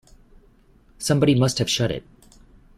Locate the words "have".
1.59-1.69